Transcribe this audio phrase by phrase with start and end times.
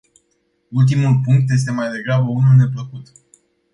[0.69, 3.11] Ultimul punct este mai degrabă unul neplăcut.